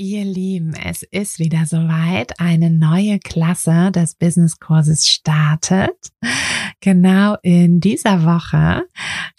[0.00, 2.38] Ihr Lieben, es ist wieder soweit.
[2.38, 5.90] Eine neue Klasse des Business-Kurses startet.
[6.80, 8.84] Genau in dieser Woche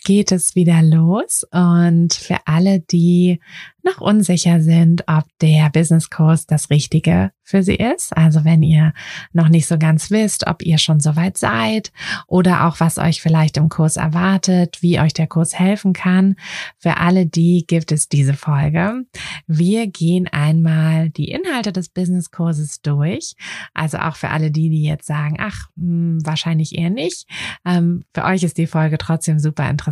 [0.03, 3.39] geht es wieder los und für alle, die
[3.83, 8.15] noch unsicher sind, ob der Business Kurs das Richtige für sie ist.
[8.15, 8.93] Also wenn ihr
[9.33, 11.91] noch nicht so ganz wisst, ob ihr schon soweit seid
[12.27, 16.35] oder auch was euch vielleicht im Kurs erwartet, wie euch der Kurs helfen kann.
[16.77, 19.05] Für alle die gibt es diese Folge.
[19.47, 23.35] Wir gehen einmal die Inhalte des Business Kurses durch.
[23.73, 27.27] Also auch für alle die, die jetzt sagen, ach, mh, hm, wahrscheinlich eher nicht.
[27.65, 29.88] Ähm, für euch ist die Folge trotzdem super interessant,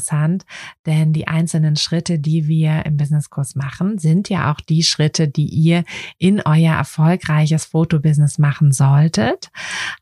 [0.85, 4.83] denn die einzelnen Schritte, die wir im Business Kurs machen, machen, sind ja auch die
[4.83, 5.83] Schritte, die ihr
[6.17, 9.49] in euer erfolgreiches Fotobusiness machen solltet.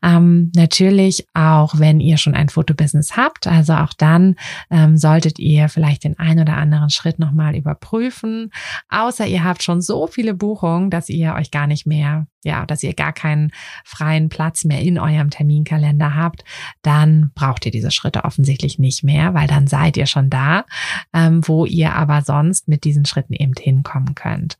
[0.02, 4.36] Ähm, natürlich auch, wenn ihr schon ein Fotobusiness habt, also auch dann
[4.70, 8.50] ähm, solltet ihr vielleicht den ein oder anderen Schritt nochmal überprüfen.
[8.88, 12.82] Außer ihr habt schon so viele Buchungen, dass ihr euch gar nicht mehr ja, dass
[12.82, 13.50] ihr gar keinen
[13.84, 16.44] freien Platz mehr in eurem Terminkalender habt,
[16.82, 20.64] dann braucht ihr diese Schritte offensichtlich nicht mehr, weil dann seid ihr schon da,
[21.12, 24.56] ähm, wo ihr aber sonst mit diesen Schritten eben hinkommen könnt.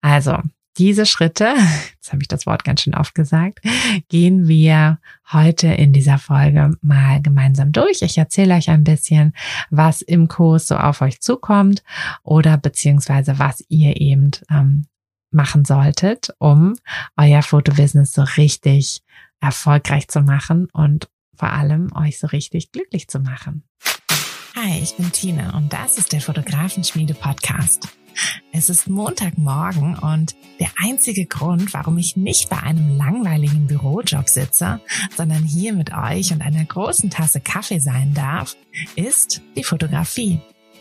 [0.00, 0.38] Also
[0.78, 1.54] diese Schritte,
[1.94, 3.60] jetzt habe ich das Wort ganz schön oft gesagt,
[4.08, 4.98] gehen wir
[5.32, 8.02] heute in dieser Folge mal gemeinsam durch.
[8.02, 9.34] Ich erzähle euch ein bisschen,
[9.70, 11.82] was im Kurs so auf euch zukommt
[12.22, 14.86] oder beziehungsweise was ihr eben ähm,
[15.30, 16.76] machen solltet, um
[17.16, 19.02] euer Fotobusiness so richtig
[19.40, 23.62] erfolgreich zu machen und vor allem euch so richtig glücklich zu machen.
[24.56, 27.88] Hi, ich bin Tina und das ist der Fotografenschmiede Podcast.
[28.52, 34.80] Es ist Montagmorgen und der einzige Grund, warum ich nicht bei einem langweiligen Bürojob sitze,
[35.16, 38.56] sondern hier mit euch und einer großen Tasse Kaffee sein darf,
[38.96, 40.40] ist die Fotografie.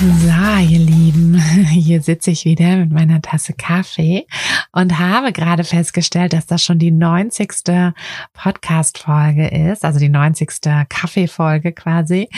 [0.00, 1.34] So, ihr Lieben,
[1.70, 4.28] hier sitze ich wieder mit meiner Tasse Kaffee
[4.70, 7.48] und habe gerade festgestellt, dass das schon die 90.
[8.32, 10.60] Podcast-Folge ist, also die 90.
[10.88, 12.28] Kaffee-Folge quasi.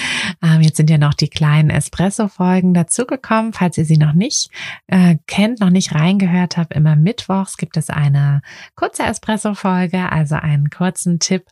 [0.42, 3.52] Ähm, jetzt sind ja noch die kleinen Espresso-Folgen dazugekommen.
[3.52, 4.50] Falls ihr sie noch nicht
[4.86, 8.40] äh, kennt, noch nicht reingehört habt, immer mittwochs gibt es eine
[8.74, 11.44] kurze Espresso-Folge, also einen kurzen Tipp,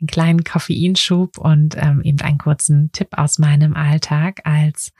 [0.00, 4.92] einen kleinen Koffeinschub und ähm, eben einen kurzen Tipp aus meinem Alltag als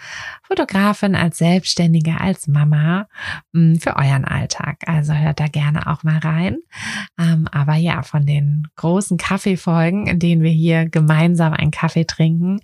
[0.51, 3.07] Fotografin, als Selbstständige, als Mama
[3.55, 4.79] hm, für euren Alltag.
[4.87, 6.59] Also hört da gerne auch mal rein.
[7.21, 12.61] Ähm, aber ja, von den großen Kaffeefolgen, in denen wir hier gemeinsam einen Kaffee trinken,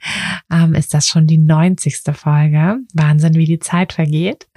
[0.51, 2.03] ähm, ist das schon die 90.
[2.13, 2.79] Folge.
[2.93, 4.49] Wahnsinn, wie die Zeit vergeht.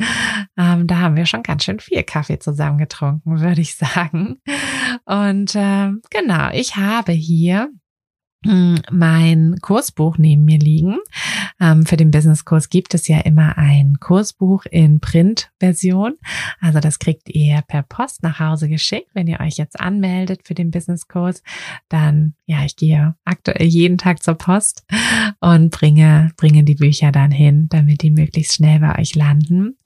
[0.57, 4.38] Ähm, da haben wir schon ganz schön viel Kaffee zusammen getrunken, würde ich sagen.
[5.06, 7.69] Und genau, ich habe hier
[8.44, 10.97] mein Kursbuch neben mir liegen.
[11.59, 16.15] Ähm, für den Businesskurs gibt es ja immer ein Kursbuch in Printversion.
[16.62, 19.09] Also das kriegt ihr per Post nach Hause geschickt.
[19.13, 21.44] Wenn ihr euch jetzt anmeldet für den Businesskurs,
[21.89, 24.86] dann, ja, ich gehe aktuell jeden Tag zur Post
[25.41, 29.77] und bringe, bringe die Bücher dann hin, damit die möglichst schnell bei euch landen.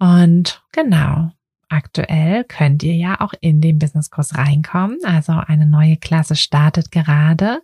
[0.00, 1.30] Und genau,
[1.68, 4.98] aktuell könnt ihr ja auch in den Businesskurs reinkommen.
[5.04, 7.60] Also eine neue Klasse startet gerade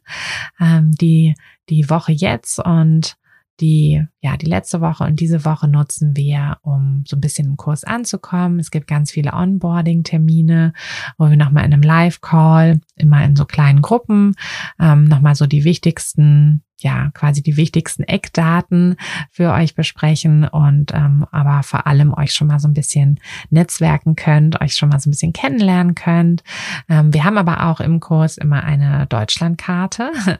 [0.61, 1.35] ähm, die
[1.69, 3.17] die Woche jetzt und
[3.61, 7.56] die, ja, die letzte Woche und diese Woche nutzen wir, um so ein bisschen im
[7.56, 8.58] Kurs anzukommen.
[8.58, 10.73] Es gibt ganz viele Onboarding-Termine,
[11.19, 14.35] wo wir nochmal in einem Live-Call, immer in so kleinen Gruppen,
[14.81, 18.97] ähm, nochmal so die wichtigsten ja quasi die wichtigsten Eckdaten
[19.31, 24.17] für euch besprechen und ähm, aber vor allem euch schon mal so ein bisschen netzwerken
[24.17, 26.43] könnt, euch schon mal so ein bisschen kennenlernen könnt.
[26.88, 30.12] Ähm, wir haben aber auch im Kurs immer eine Deutschlandkarte,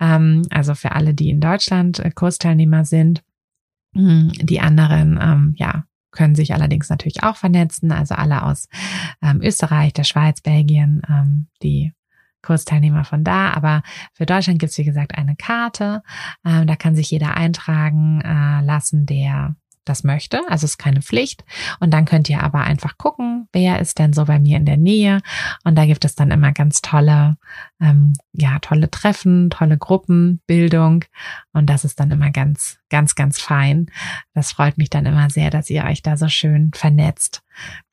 [0.00, 3.22] ähm, also für alle, die in Deutschland äh, Kursteilnehmer sind.
[3.94, 8.68] Hm, die anderen, ähm, ja, können sich allerdings natürlich auch vernetzen, also alle aus
[9.22, 11.92] ähm, Österreich, der Schweiz, Belgien, ähm, die
[12.44, 13.52] Kursteilnehmer von da.
[13.52, 13.82] Aber
[14.12, 16.02] für Deutschland gibt es, wie gesagt, eine Karte.
[16.44, 20.40] Ähm, da kann sich jeder eintragen äh, lassen, der das möchte.
[20.48, 21.44] Also ist keine Pflicht.
[21.80, 24.76] Und dann könnt ihr aber einfach gucken, wer ist denn so bei mir in der
[24.76, 25.20] Nähe.
[25.64, 27.36] Und da gibt es dann immer ganz tolle,
[27.80, 31.04] ähm, ja, tolle Treffen, tolle Gruppenbildung.
[31.52, 33.86] Und das ist dann immer ganz, ganz, ganz fein.
[34.34, 37.42] Das freut mich dann immer sehr, dass ihr euch da so schön vernetzt.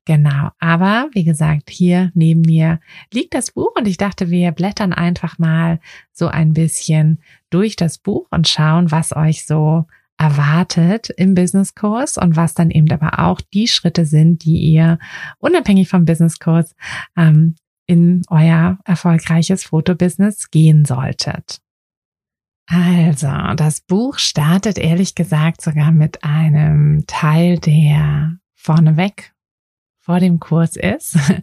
[0.06, 0.50] Genau.
[0.60, 2.80] Aber wie gesagt, hier neben mir
[3.14, 5.80] liegt das Buch und ich dachte, wir blättern einfach mal
[6.12, 7.22] so ein bisschen
[7.52, 9.86] durch das Buch und schauen, was euch so
[10.22, 15.00] erwartet im Businesskurs und was dann eben aber auch die Schritte sind, die ihr
[15.40, 16.76] unabhängig vom Businesskurs
[17.18, 17.56] ähm,
[17.88, 21.60] in euer erfolgreiches Fotobusiness gehen solltet.
[22.68, 29.34] Also, das Buch startet ehrlich gesagt sogar mit einem Teil, der vorneweg
[30.00, 31.18] vor dem Kurs ist.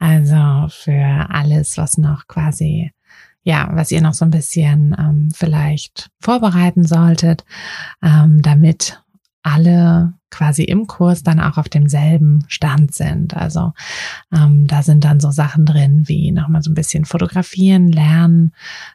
[0.00, 2.90] Also für alles, was noch quasi,
[3.44, 7.44] ja, was ihr noch so ein bisschen ähm, vielleicht vorbereiten solltet,
[8.02, 9.02] ähm, damit
[9.42, 13.36] alle quasi im Kurs dann auch auf demselben Stand sind.
[13.36, 13.72] Also
[14.32, 18.52] ähm, da sind dann so Sachen drin wie nochmal so ein bisschen fotografieren, lernen.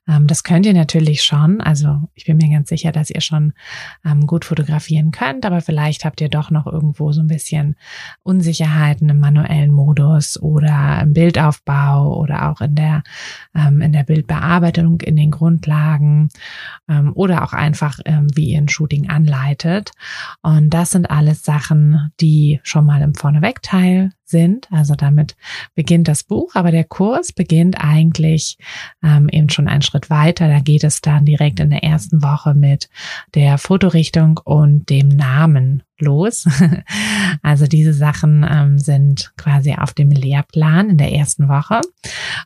[0.07, 1.61] Ähm, das könnt ihr natürlich schon.
[1.61, 3.53] Also ich bin mir ganz sicher, dass ihr schon
[4.05, 7.75] ähm, gut fotografieren könnt, aber vielleicht habt ihr doch noch irgendwo so ein bisschen
[8.23, 13.03] Unsicherheiten im manuellen Modus oder im Bildaufbau oder auch in der,
[13.55, 16.29] ähm, in der Bildbearbeitung, in den Grundlagen
[16.89, 19.91] ähm, oder auch einfach, ähm, wie ihr ein Shooting anleitet.
[20.41, 24.67] Und das sind alle alles Sachen, die schon mal im Vorneweg-Teil sind.
[24.71, 25.35] Also damit
[25.75, 28.57] beginnt das Buch, aber der Kurs beginnt eigentlich
[29.03, 30.47] ähm, eben schon einen Schritt weiter.
[30.47, 32.89] Da geht es dann direkt in der ersten Woche mit
[33.35, 36.47] der Fotorichtung und dem Namen los.
[37.41, 41.79] Also diese Sachen ähm, sind quasi auf dem Lehrplan in der ersten Woche.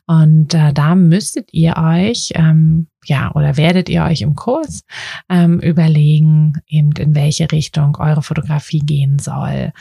[0.06, 4.84] Und äh, da müsstet ihr euch, ähm, ja, oder werdet ihr euch im Kurs
[5.28, 9.72] ähm, überlegen, eben in welche Richtung eure Fotografie gehen soll.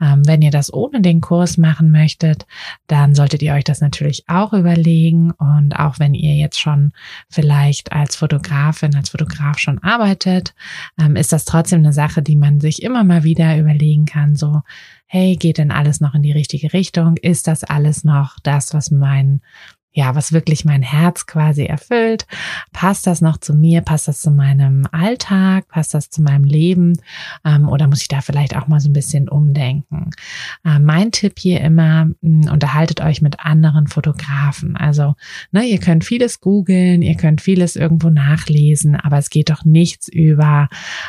[0.00, 2.46] Ähm, wenn ihr das ohne den Kurs machen möchtet,
[2.86, 5.32] dann solltet ihr euch das natürlich auch überlegen.
[5.32, 6.92] Und auch wenn ihr jetzt schon
[7.28, 10.54] vielleicht als Fotografin, als Fotograf schon arbeitet,
[11.00, 14.36] ähm, ist das trotzdem eine Sache, die man sich immer mal wieder überlegen kann.
[14.36, 14.62] So,
[15.06, 17.16] hey, geht denn alles noch in die richtige Richtung?
[17.16, 19.40] Ist das alles noch das, was mein
[19.92, 22.26] ja, was wirklich mein Herz quasi erfüllt.
[22.72, 23.80] Passt das noch zu mir?
[23.80, 25.66] Passt das zu meinem Alltag?
[25.68, 27.00] Passt das zu meinem Leben?
[27.44, 30.10] Ähm, oder muss ich da vielleicht auch mal so ein bisschen umdenken?
[30.64, 34.76] Äh, mein Tipp hier immer, mh, hm, unterhaltet euch mit anderen Fotografen.
[34.76, 35.14] Also,
[35.52, 40.08] ne, ihr könnt vieles googeln, ihr könnt vieles irgendwo nachlesen, aber es geht doch nichts
[40.08, 40.68] über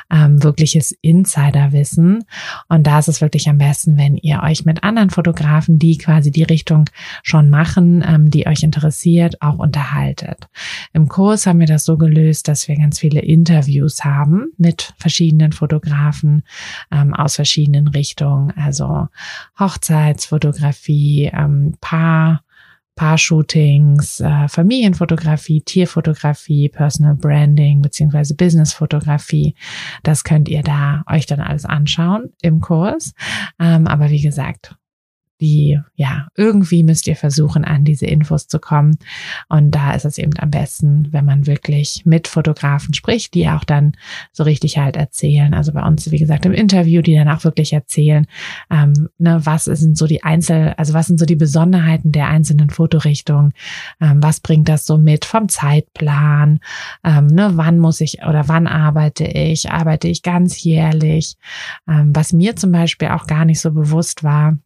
[0.09, 2.23] ähm, wirkliches Insiderwissen.
[2.69, 6.31] Und da ist es wirklich am besten, wenn ihr euch mit anderen Fotografen, die quasi
[6.31, 6.85] die Richtung
[7.23, 10.47] schon machen, ähm, die euch interessiert, auch unterhaltet.
[10.93, 15.53] Im Kurs haben wir das so gelöst, dass wir ganz viele Interviews haben mit verschiedenen
[15.53, 16.43] Fotografen
[16.91, 19.07] ähm, aus verschiedenen Richtungen, also
[19.59, 22.43] Hochzeitsfotografie, ähm, Paar,
[22.95, 29.55] Paar-Shootings, äh, Familienfotografie, Tierfotografie, Personal Branding beziehungsweise Businessfotografie.
[30.03, 33.13] Das könnt ihr da euch dann alles anschauen im Kurs.
[33.59, 34.75] Ähm, aber wie gesagt,
[35.41, 38.97] die, ja, irgendwie müsst ihr versuchen, an diese Infos zu kommen.
[39.47, 43.63] Und da ist es eben am besten, wenn man wirklich mit Fotografen spricht, die auch
[43.63, 43.93] dann
[44.31, 45.53] so richtig halt erzählen.
[45.53, 48.27] Also bei uns, wie gesagt, im Interview, die dann auch wirklich erzählen,
[48.69, 52.69] ähm, ne, was sind so die Einzel, also was sind so die Besonderheiten der einzelnen
[52.69, 53.53] Fotorichtungen,
[54.01, 56.59] ähm, was bringt das so mit vom Zeitplan,
[57.03, 61.35] ähm, ne, wann muss ich oder wann arbeite ich, arbeite ich ganz jährlich,
[61.87, 64.57] ähm, was mir zum Beispiel auch gar nicht so bewusst war,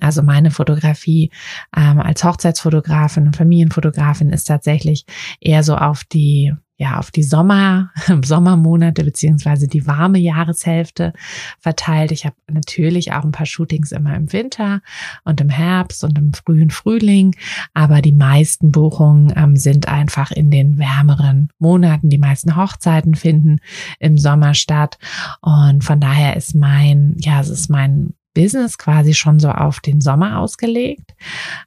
[0.00, 1.30] also meine Fotografie
[1.76, 5.06] ähm, als Hochzeitsfotografin und Familienfotografin ist tatsächlich
[5.40, 7.92] eher so auf die ja, auf die Sommer,
[8.24, 11.12] Sommermonate beziehungsweise die warme Jahreshälfte
[11.60, 12.10] verteilt.
[12.10, 14.80] Ich habe natürlich auch ein paar Shootings immer im Winter
[15.24, 17.36] und im Herbst und im frühen Frühling,
[17.74, 22.10] aber die meisten Buchungen ähm, sind einfach in den wärmeren Monaten.
[22.10, 23.60] Die meisten Hochzeiten finden
[24.00, 24.98] im Sommer statt
[25.42, 30.00] und von daher ist mein, ja, es ist mein Business quasi schon so auf den
[30.00, 31.14] Sommer ausgelegt,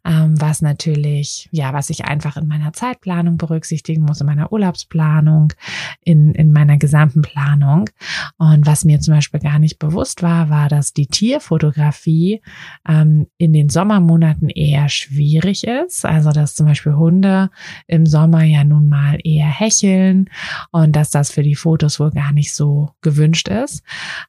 [0.06, 5.54] ähm, was natürlich, ja, was ich einfach in meiner Zeitplanung berücksichtigen muss, in meiner Urlaubsplanung,
[6.04, 7.90] in, in meiner gesamten Planung.
[8.38, 12.42] Und was mir zum Beispiel gar nicht bewusst war, war, dass die Tierfotografie
[12.88, 16.06] ähm, in den Sommermonaten eher schwierig ist.
[16.06, 17.50] Also, dass zum Beispiel Hunde
[17.88, 20.30] im Sommer ja nun mal eher hecheln
[20.72, 23.84] und dass das für die Fotos wohl gar nicht so gewünscht ist.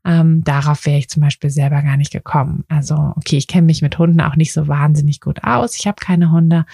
[0.04, 2.64] Ähm, darauf wäre ich zum Beispiel selber gar nicht gekommen bekommen.
[2.68, 5.76] Also, okay, ich kenne mich mit Hunden auch nicht so wahnsinnig gut aus.
[5.78, 6.66] Ich habe keine Hunde,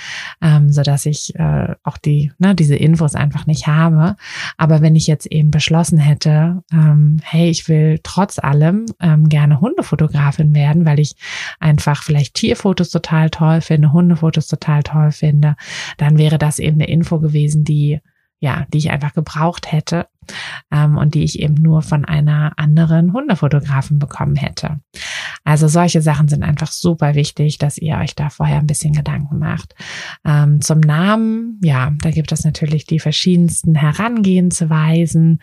[0.42, 4.16] ähm, so dass ich äh, auch die, ne, diese Infos einfach nicht habe.
[4.56, 9.60] Aber wenn ich jetzt eben beschlossen hätte, ähm, hey, ich will trotz allem ähm, gerne
[9.60, 11.14] Hundefotografin werden, weil ich
[11.60, 15.54] einfach vielleicht Tierfotos total toll finde, Hundefotos total toll finde,
[15.98, 18.00] dann wäre das eben eine Info gewesen, die
[18.40, 20.06] ja, die ich einfach gebraucht hätte
[20.70, 24.80] ähm, und die ich eben nur von einer anderen Hundefotografin bekommen hätte.
[25.44, 29.38] Also solche Sachen sind einfach super wichtig, dass ihr euch da vorher ein bisschen Gedanken
[29.38, 29.74] macht.
[30.24, 35.40] Ähm, zum Namen, ja, da gibt es natürlich die verschiedensten Herangehensweisen.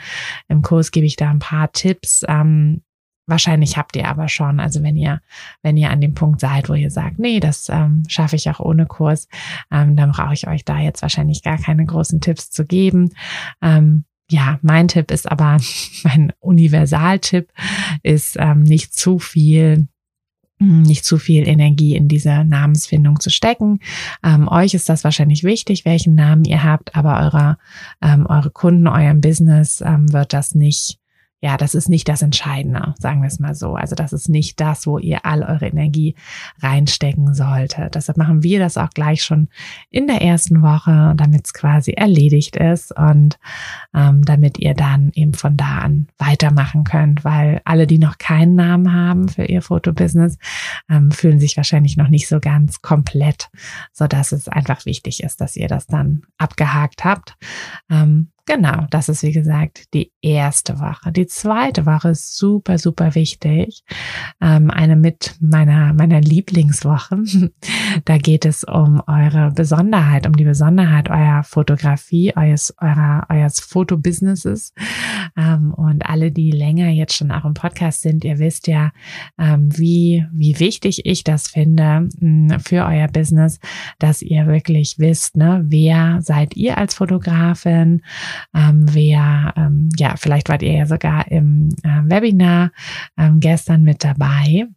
[0.47, 2.23] Im Kurs gebe ich da ein paar Tipps.
[2.27, 2.81] Ähm,
[3.27, 5.21] Wahrscheinlich habt ihr aber schon, also wenn ihr,
[5.61, 8.59] wenn ihr an dem Punkt seid, wo ihr sagt, nee, das ähm, schaffe ich auch
[8.59, 9.27] ohne Kurs,
[9.71, 13.11] ähm, dann brauche ich euch da jetzt wahrscheinlich gar keine großen Tipps zu geben.
[13.61, 15.57] Ähm, ja, mein Tipp ist aber,
[16.03, 17.51] mein Universaltipp
[18.03, 19.87] ist ähm, nicht zu viel
[20.61, 23.79] hm, nicht zu viel Energie in diese Namensfindung zu stecken.
[24.23, 27.57] Ähm, euch ist das wahrscheinlich wichtig, welchen Namen ihr habt, aber eurer,
[27.99, 31.00] ähm, eure Kunden, eurem Business ähm, wird das nicht
[31.43, 33.73] ja, das ist nicht das Entscheidende, sagen wir es mal so.
[33.73, 36.13] Also das ist nicht das, wo ihr all eure Energie
[36.61, 37.95] reinstecken solltet.
[37.95, 39.49] Deshalb machen wir das auch gleich schon
[39.89, 43.39] in der ersten Woche, damit es quasi erledigt ist und
[43.95, 48.53] ähm, damit ihr dann eben von da an weitermachen könnt, weil alle, die noch keinen
[48.53, 50.37] Namen haben für ihr Fotobusiness,
[50.91, 53.49] ähm, fühlen sich wahrscheinlich noch nicht so ganz komplett,
[53.91, 57.35] so dass es einfach wichtig ist, dass ihr das dann abgehakt habt.
[57.89, 61.11] Ähm, Genau, das ist wie gesagt die erste Woche.
[61.11, 63.83] Die zweite Woche ist super, super wichtig.
[64.41, 67.23] Ähm, eine mit meiner, meiner Lieblingswoche.
[68.05, 74.73] da geht es um eure Besonderheit, um die Besonderheit eurer Fotografie, eures, eurer, eures Fotobusinesses.
[75.37, 78.91] Ähm, und alle, die länger jetzt schon auch im Podcast sind, ihr wisst ja,
[79.37, 83.59] ähm, wie, wie wichtig ich das finde mh, für euer Business,
[83.99, 88.01] dass ihr wirklich wisst, ne, wer seid ihr als Fotografin?
[88.53, 92.71] Ähm, wer, ähm, ja, vielleicht wart ihr ja sogar im äh, Webinar
[93.17, 94.67] ähm, gestern mit dabei.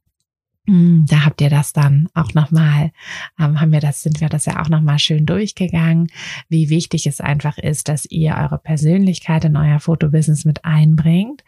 [0.67, 2.91] Hm, da habt ihr das dann auch nochmal,
[3.39, 6.07] ähm, haben wir das, sind wir das ja auch nochmal schön durchgegangen,
[6.49, 11.45] wie wichtig es einfach ist, dass ihr eure Persönlichkeit in euer Fotobusiness mit einbringt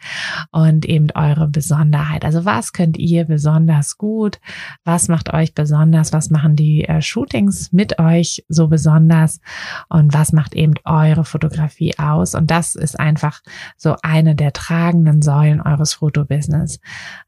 [0.50, 2.26] und eben eure Besonderheit.
[2.26, 4.38] Also was könnt ihr besonders gut?
[4.84, 6.12] Was macht euch besonders?
[6.12, 9.40] Was machen die äh, Shootings mit euch so besonders?
[9.88, 12.34] Und was macht eben eure Fotografie aus?
[12.34, 13.40] Und das ist einfach
[13.78, 16.80] so eine der tragenden Säulen eures Fotobusiness.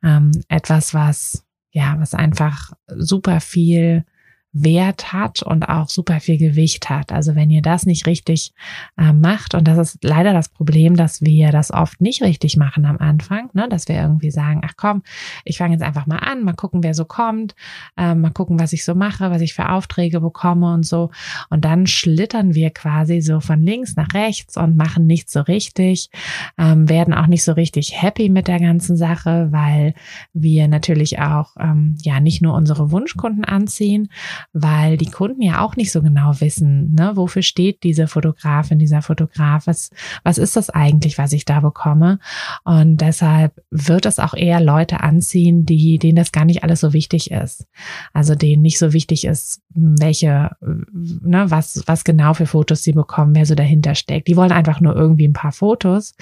[0.02, 1.47] Ähm, etwas, was
[1.78, 4.04] ja, was einfach super viel
[4.52, 7.12] Wert hat und auch super viel Gewicht hat.
[7.12, 8.52] Also wenn ihr das nicht richtig
[8.96, 12.86] äh, macht, und das ist leider das Problem, dass wir das oft nicht richtig machen
[12.86, 13.68] am Anfang, ne?
[13.68, 15.02] dass wir irgendwie sagen, ach komm,
[15.44, 17.54] ich fange jetzt einfach mal an, mal gucken, wer so kommt,
[17.96, 21.10] äh, mal gucken, was ich so mache, was ich für Aufträge bekomme und so.
[21.50, 26.10] Und dann schlittern wir quasi so von links nach rechts und machen nichts so richtig,
[26.56, 29.94] ähm, werden auch nicht so richtig happy mit der ganzen Sache, weil
[30.32, 34.08] wir natürlich auch ähm, ja nicht nur unsere Wunschkunden anziehen,
[34.52, 39.02] weil die Kunden ja auch nicht so genau wissen, ne, wofür steht diese Fotografin, dieser
[39.02, 39.90] Fotograf, was,
[40.24, 42.18] was ist das eigentlich, was ich da bekomme?
[42.64, 46.92] Und deshalb wird es auch eher Leute anziehen, die, denen das gar nicht alles so
[46.92, 47.66] wichtig ist.
[48.12, 53.34] Also denen nicht so wichtig ist, welche, ne, was, was genau für Fotos sie bekommen,
[53.34, 54.28] wer so dahinter steckt.
[54.28, 56.14] Die wollen einfach nur irgendwie ein paar Fotos.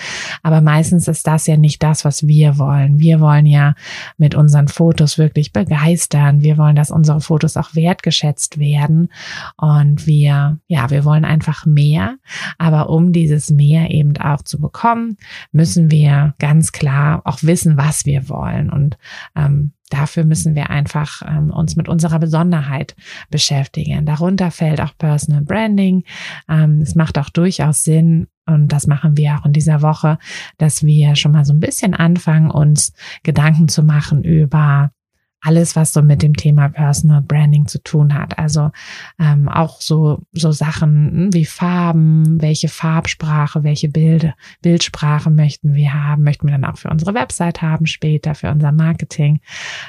[0.43, 2.99] Aber meistens ist das ja nicht das, was wir wollen.
[2.99, 3.75] Wir wollen ja
[4.19, 6.43] mit unseren Fotos wirklich begeistern.
[6.43, 9.09] Wir wollen, dass unsere Fotos auch wert wertgeschätzt werden.
[9.57, 12.17] Und wir, ja, wir wollen einfach mehr.
[12.59, 15.17] Aber um dieses mehr eben auch zu bekommen,
[15.53, 18.71] müssen wir ganz klar auch wissen, was wir wollen.
[18.71, 18.97] Und
[19.35, 22.97] ähm, Dafür müssen wir einfach ähm, uns mit unserer Besonderheit
[23.31, 24.05] beschäftigen.
[24.05, 26.03] Darunter fällt auch Personal Branding.
[26.49, 30.19] Ähm, es macht auch durchaus Sinn, und das machen wir auch in dieser Woche,
[30.59, 34.91] dass wir schon mal so ein bisschen anfangen, uns Gedanken zu machen über
[35.41, 38.39] alles, was so mit dem Thema Personal Branding zu tun hat.
[38.39, 38.71] Also
[39.19, 45.95] ähm, auch so, so Sachen hm, wie Farben, welche Farbsprache, welche Bilde, Bildsprache möchten wir
[45.95, 49.41] haben, möchten wir dann auch für unsere Website haben später, für unser Marketing,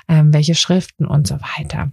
[0.07, 1.91] ähm, welche Schriften und so weiter.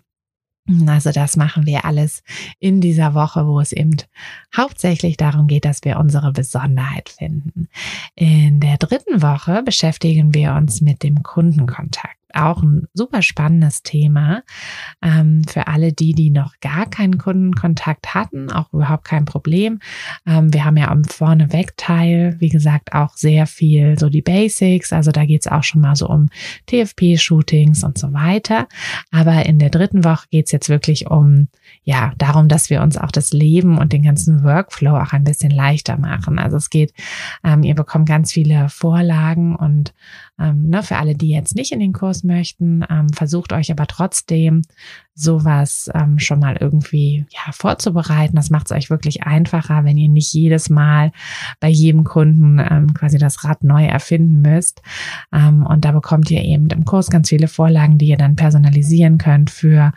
[0.86, 2.22] Also das machen wir alles
[2.58, 3.96] in dieser Woche, wo es eben
[4.56, 7.68] hauptsächlich darum geht, dass wir unsere Besonderheit finden.
[8.14, 14.42] In der dritten Woche beschäftigen wir uns mit dem Kundenkontakt auch ein super spannendes Thema
[15.02, 19.80] ähm, für alle die, die noch gar keinen Kundenkontakt hatten, auch überhaupt kein Problem.
[20.26, 24.92] Ähm, wir haben ja am Vorneweg-Teil, wie gesagt, auch sehr viel so die Basics.
[24.92, 26.28] Also da geht es auch schon mal so um
[26.66, 28.68] TFP-Shootings und so weiter.
[29.10, 31.48] Aber in der dritten Woche geht es jetzt wirklich um
[31.82, 35.50] ja, darum, dass wir uns auch das Leben und den ganzen Workflow auch ein bisschen
[35.50, 36.38] leichter machen.
[36.38, 36.92] Also es geht,
[37.44, 39.94] ähm, ihr bekommt ganz viele Vorlagen und
[40.38, 43.86] ähm, ne, für alle, die jetzt nicht in den Kurs möchten, ähm, versucht euch aber
[43.86, 44.62] trotzdem
[45.14, 48.36] sowas ähm, schon mal irgendwie ja, vorzubereiten.
[48.36, 51.12] Das macht es euch wirklich einfacher, wenn ihr nicht jedes Mal
[51.60, 54.82] bei jedem Kunden ähm, quasi das Rad neu erfinden müsst.
[55.32, 59.18] Ähm, und da bekommt ihr eben im Kurs ganz viele Vorlagen, die ihr dann personalisieren
[59.18, 59.92] könnt für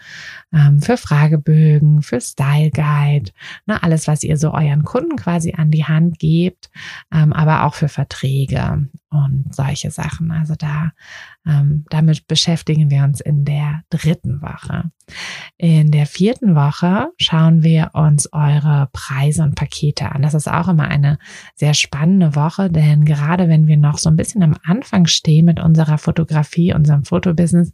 [0.53, 3.31] ähm, für Fragebögen, für Style Guide,
[3.65, 6.69] ne, alles, was ihr so euren Kunden quasi an die Hand gebt,
[7.11, 10.31] ähm, aber auch für Verträge und solche Sachen.
[10.31, 10.91] Also da
[11.45, 14.91] ähm, damit beschäftigen wir uns in der dritten Woche.
[15.57, 20.21] In der vierten Woche schauen wir uns eure Preise und Pakete an.
[20.21, 21.17] Das ist auch immer eine
[21.55, 25.59] sehr spannende Woche, denn gerade wenn wir noch so ein bisschen am Anfang stehen mit
[25.59, 27.71] unserer Fotografie, unserem Fotobusiness,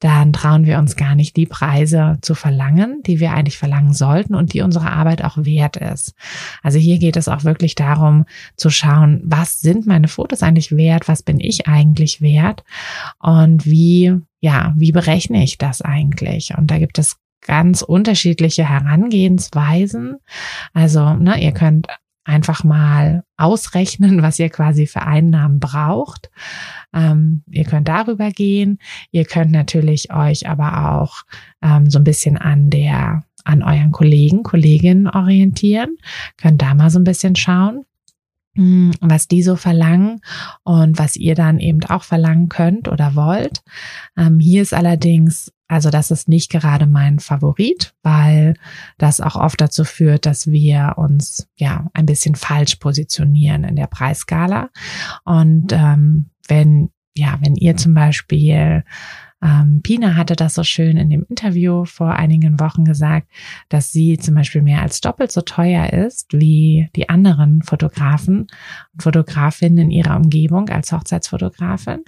[0.00, 4.34] dann trauen wir uns gar nicht die Preise zu verlangen, die wir eigentlich verlangen sollten
[4.34, 6.14] und die unsere Arbeit auch wert ist.
[6.62, 8.24] Also hier geht es auch wirklich darum
[8.56, 12.64] zu schauen, was sind meine Fotos eigentlich wert, was bin ich eigentlich wert
[13.20, 16.54] und wie, ja, wie berechne ich das eigentlich?
[16.56, 17.16] Und da gibt es
[17.46, 20.16] ganz unterschiedliche Herangehensweisen.
[20.72, 21.86] Also, ne, ihr könnt
[22.24, 26.30] einfach mal ausrechnen, was ihr quasi für Einnahmen braucht.
[26.94, 28.78] Ähm, ihr könnt darüber gehen.
[29.10, 31.22] Ihr könnt natürlich euch aber auch
[31.62, 35.96] ähm, so ein bisschen an der an euren Kollegen, Kolleginnen orientieren,
[36.36, 37.84] könnt da mal so ein bisschen schauen.
[38.56, 40.20] Hm, was die so verlangen
[40.64, 43.62] und was ihr dann eben auch verlangen könnt oder wollt.
[44.16, 48.54] Ähm, hier ist allerdings, also das ist nicht gerade mein Favorit, weil
[48.98, 53.86] das auch oft dazu führt, dass wir uns ja ein bisschen falsch positionieren in der
[53.86, 54.70] Preisskala.
[55.24, 58.84] Und ähm, wenn ja, wenn ihr zum Beispiel
[59.42, 63.28] ähm, Pina hatte das so schön in dem Interview vor einigen Wochen gesagt,
[63.68, 68.48] dass sie zum Beispiel mehr als doppelt so teuer ist wie die anderen Fotografen
[68.92, 72.04] und Fotografinnen in ihrer Umgebung als Hochzeitsfotografin.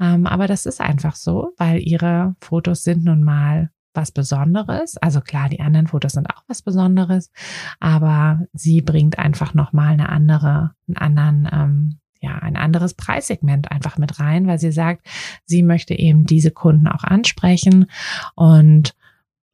[0.00, 4.96] Ähm, aber das ist einfach so, weil ihre Fotos sind nun mal was Besonderes.
[4.98, 7.32] Also klar, die anderen Fotos sind auch was Besonderes,
[7.80, 13.98] aber sie bringt einfach nochmal eine andere, einen anderen ähm, ja, ein anderes Preissegment einfach
[13.98, 15.06] mit rein, weil sie sagt,
[15.44, 17.86] sie möchte eben diese Kunden auch ansprechen.
[18.34, 18.94] Und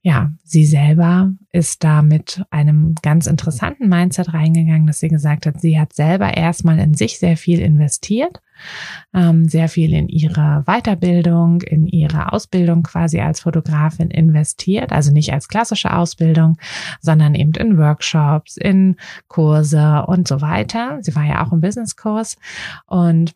[0.06, 5.62] ja, sie selber ist da mit einem ganz interessanten Mindset reingegangen, dass sie gesagt hat,
[5.62, 8.42] sie hat selber erstmal in sich sehr viel investiert,
[9.14, 15.32] ähm, sehr viel in ihre Weiterbildung, in ihre Ausbildung quasi als Fotografin investiert, also nicht
[15.32, 16.58] als klassische Ausbildung,
[17.00, 18.96] sondern eben in Workshops, in
[19.28, 20.98] Kurse und so weiter.
[21.00, 22.36] Sie war ja auch im Businesskurs
[22.86, 23.32] und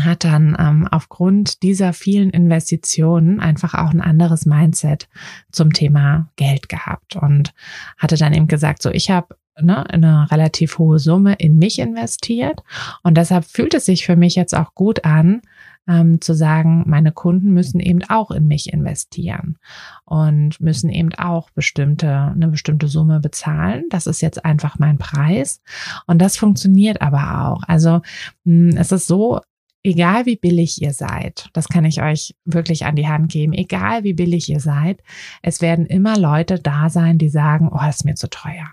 [0.00, 5.08] hat dann ähm, aufgrund dieser vielen Investitionen einfach auch ein anderes Mindset
[5.50, 7.52] zum Thema Geld gehabt und
[7.98, 12.62] hatte dann eben gesagt, so ich habe ne, eine relativ hohe Summe in mich investiert
[13.02, 15.42] und deshalb fühlt es sich für mich jetzt auch gut an,
[15.86, 19.58] ähm, zu sagen, meine Kunden müssen eben auch in mich investieren
[20.04, 23.84] und müssen eben auch bestimmte, eine bestimmte Summe bezahlen.
[23.90, 25.60] Das ist jetzt einfach mein Preis.
[26.06, 27.62] Und das funktioniert aber auch.
[27.66, 28.00] Also
[28.44, 29.40] hm, es ist so,
[29.84, 34.02] egal wie billig ihr seid, das kann ich euch wirklich an die Hand geben, egal
[34.02, 35.02] wie billig ihr seid,
[35.42, 38.66] es werden immer Leute da sein, die sagen, oh, das ist mir zu teuer.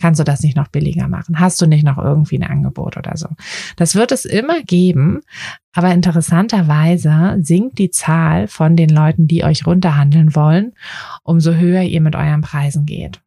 [0.00, 1.40] Kannst du das nicht noch billiger machen?
[1.40, 3.26] Hast du nicht noch irgendwie ein Angebot oder so?
[3.74, 5.22] Das wird es immer geben,
[5.72, 10.74] aber interessanterweise sinkt die Zahl von den Leuten, die euch runterhandeln wollen,
[11.24, 13.20] umso höher ihr mit euren Preisen geht.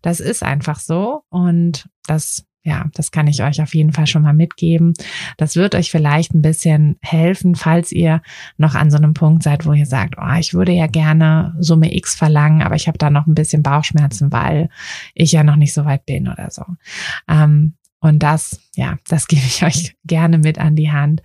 [0.00, 4.22] Das ist einfach so und das ja, das kann ich euch auf jeden Fall schon
[4.22, 4.92] mal mitgeben.
[5.36, 8.20] Das wird euch vielleicht ein bisschen helfen, falls ihr
[8.56, 11.94] noch an so einem Punkt seid, wo ihr sagt, oh, ich würde ja gerne Summe
[11.94, 14.68] X verlangen, aber ich habe da noch ein bisschen Bauchschmerzen, weil
[15.14, 16.64] ich ja noch nicht so weit bin oder so.
[17.28, 21.22] Ähm, Und das, ja, das gebe ich euch gerne mit an die Hand.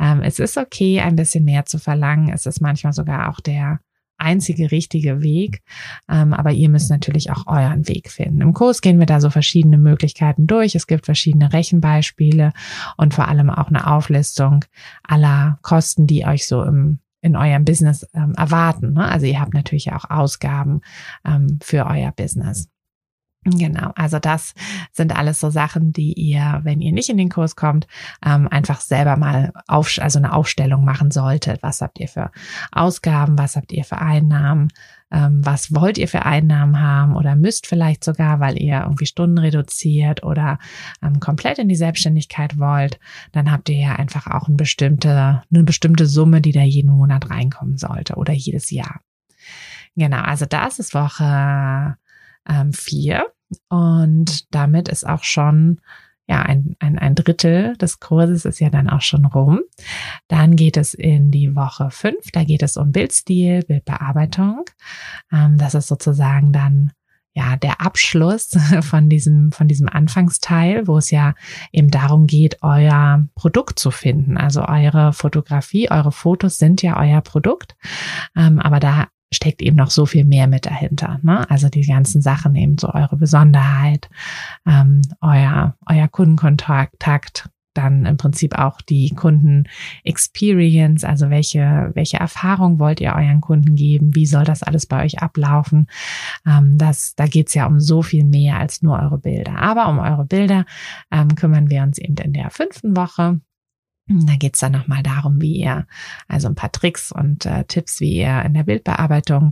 [0.00, 2.32] Ähm, es ist okay, ein bisschen mehr zu verlangen.
[2.32, 3.80] Es ist manchmal sogar auch der
[4.18, 5.62] einzige richtige Weg.
[6.08, 8.40] Ähm, aber ihr müsst natürlich auch euren Weg finden.
[8.40, 10.74] Im Kurs gehen wir da so verschiedene Möglichkeiten durch.
[10.74, 12.52] Es gibt verschiedene Rechenbeispiele
[12.96, 14.64] und vor allem auch eine Auflistung
[15.02, 18.92] aller Kosten, die euch so im in eurem Business ähm, erwarten.
[18.92, 19.04] Ne?
[19.04, 20.80] Also ihr habt natürlich auch Ausgaben
[21.24, 22.68] ähm, für euer Business.
[23.50, 24.54] Genau, also das
[24.92, 27.86] sind alles so Sachen, die ihr, wenn ihr nicht in den Kurs kommt,
[28.24, 31.62] ähm, einfach selber mal auf, also eine Aufstellung machen solltet.
[31.62, 32.32] Was habt ihr für
[32.72, 34.68] Ausgaben, was habt ihr für Einnahmen,
[35.12, 39.38] ähm, was wollt ihr für Einnahmen haben oder müsst vielleicht sogar, weil ihr irgendwie Stunden
[39.38, 40.58] reduziert oder
[41.02, 42.98] ähm, komplett in die Selbstständigkeit wollt,
[43.30, 47.30] dann habt ihr ja einfach auch eine bestimmte, eine bestimmte Summe, die da jeden Monat
[47.30, 49.00] reinkommen sollte oder jedes Jahr.
[49.94, 51.96] Genau, also das ist Woche
[52.48, 53.26] ähm, vier.
[53.68, 55.80] Und damit ist auch schon
[56.28, 59.60] ja, ein, ein, ein Drittel des Kurses ist ja dann auch schon rum.
[60.26, 62.32] Dann geht es in die Woche fünf.
[62.32, 64.64] Da geht es um Bildstil, Bildbearbeitung.
[65.32, 66.90] Ähm, das ist sozusagen dann
[67.32, 71.34] ja der Abschluss von diesem von diesem Anfangsteil, wo es ja
[71.70, 74.36] eben darum geht, euer Produkt zu finden.
[74.36, 77.76] Also eure Fotografie, eure Fotos sind ja euer Produkt,
[78.34, 81.18] ähm, aber da steckt eben noch so viel mehr mit dahinter.
[81.22, 81.48] Ne?
[81.50, 84.08] Also die ganzen Sachen eben so eure Besonderheit,
[84.66, 93.00] ähm, euer, euer Kundenkontakt, dann im Prinzip auch die Kunden-Experience, also welche, welche Erfahrung wollt
[93.00, 95.86] ihr euren Kunden geben, wie soll das alles bei euch ablaufen.
[96.46, 99.58] Ähm, das, da geht's ja um so viel mehr als nur eure Bilder.
[99.58, 100.64] Aber um eure Bilder
[101.10, 103.40] ähm, kümmern wir uns eben in der fünften Woche.
[104.08, 105.84] Da geht's dann nochmal darum, wie ihr,
[106.28, 109.50] also ein paar Tricks und äh, Tipps, wie ihr in der Bildbearbeitung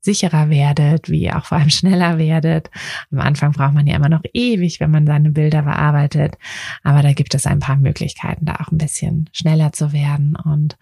[0.00, 2.70] sicherer werdet, wie ihr auch vor allem schneller werdet.
[3.10, 6.38] Am Anfang braucht man ja immer noch ewig, wenn man seine Bilder bearbeitet.
[6.84, 10.78] Aber da gibt es ein paar Möglichkeiten, da auch ein bisschen schneller zu werden und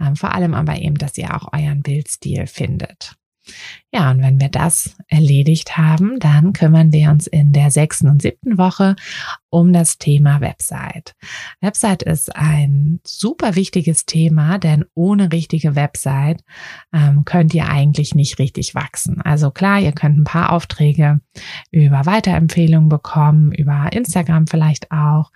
[0.00, 3.16] ähm, vor allem aber eben, dass ihr auch euren Bildstil findet.
[3.90, 8.20] Ja, und wenn wir das erledigt haben, dann kümmern wir uns in der sechsten und
[8.20, 8.96] siebten Woche
[9.50, 11.14] um das Thema Website.
[11.60, 16.44] Website ist ein super wichtiges Thema, denn ohne richtige Website
[16.92, 19.22] ähm, könnt ihr eigentlich nicht richtig wachsen.
[19.22, 21.20] Also klar, ihr könnt ein paar Aufträge
[21.70, 25.32] über Weiterempfehlungen bekommen, über Instagram vielleicht auch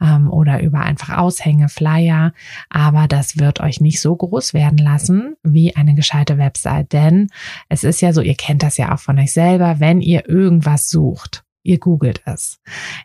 [0.00, 2.32] ähm, oder über einfach Aushänge, Flyer,
[2.70, 7.28] aber das wird euch nicht so groß werden lassen wie eine gescheite Website, denn
[7.68, 10.88] es ist ja so, ihr kennt das ja auch von euch selber, wenn ihr irgendwas
[10.90, 12.60] sucht, ihr googelt es.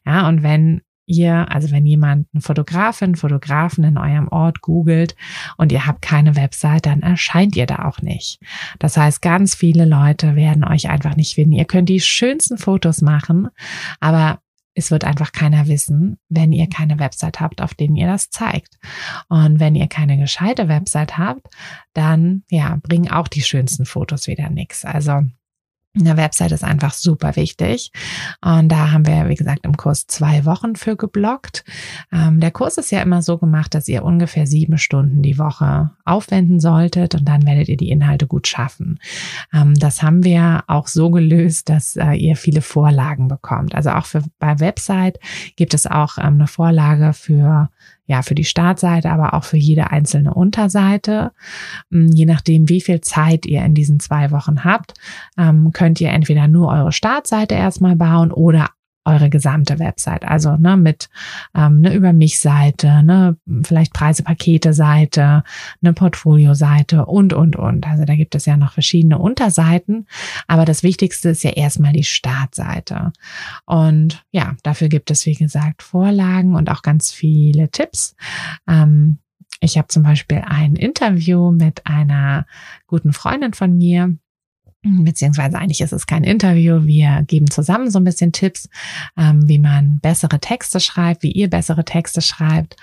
[0.06, 5.16] Ja, und wenn ihr, also wenn jemand eine Fotografin, Fotografen in eurem Ort googelt
[5.58, 8.40] und ihr habt keine Website, dann erscheint ihr da auch nicht.
[8.80, 11.54] Das heißt, ganz viele Leute werden euch einfach nicht finden.
[11.54, 13.50] Ihr könnt die schönsten Fotos machen,
[14.00, 14.40] aber
[14.74, 18.78] es wird einfach keiner wissen, wenn ihr keine Website habt, auf denen ihr das zeigt.
[19.28, 21.48] Und wenn ihr keine gescheite Website habt,
[21.94, 24.86] dann ja, bringen auch die schönsten Fotos wieder nichts.
[24.86, 25.24] Also
[25.94, 27.92] eine Website ist einfach super wichtig.
[28.42, 31.66] Und da haben wir, wie gesagt, im Kurs zwei Wochen für geblockt.
[32.14, 35.92] Ähm, der Kurs ist ja immer so gemacht, dass ihr ungefähr sieben Stunden die Woche
[36.06, 39.00] aufwenden solltet und dann werdet ihr die Inhalte gut schaffen.
[39.54, 43.76] Ähm, das haben wir auch so gelöst, dass äh, ihr viele Vorlagen bekommt.
[43.76, 45.20] Also auch für, bei Website
[45.58, 47.70] gibt es auch ähm, eine Vorlage für
[48.12, 51.32] ja, für die Startseite, aber auch für jede einzelne Unterseite.
[51.92, 54.96] Mm, je nachdem, wie viel Zeit ihr in diesen zwei Wochen habt,
[55.38, 58.72] ähm, könnt ihr entweder nur eure Startseite erstmal bauen oder
[59.06, 60.24] eure gesamte Website.
[60.24, 61.10] Also ne, mit
[61.56, 65.44] ähm, eine Über mich-Seite, ne, vielleicht Preise-Pakete-Seite,
[65.82, 67.88] eine Portfolio-Seite und, und, und.
[67.88, 70.08] Also da gibt es ja noch verschiedene Unterseiten.
[70.48, 73.12] Aber das Wichtigste ist ja erstmal die Startseite.
[73.66, 78.16] Und ja, dafür gibt es, wie gesagt, Vorlagen und auch ganz viele Tipps.
[78.68, 79.20] Ähm,
[79.62, 82.46] ich habe zum Beispiel ein Interview mit einer
[82.88, 84.16] guten Freundin von mir,
[84.84, 86.86] beziehungsweise eigentlich ist es kein Interview.
[86.86, 88.70] Wir geben zusammen so ein bisschen Tipps,
[89.18, 92.76] ähm, wie man bessere Texte schreibt, wie ihr bessere Texte schreibt.